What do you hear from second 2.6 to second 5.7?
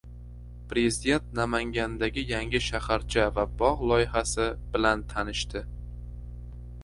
shaharcha va bog‘ loyihasi bilan tanishdi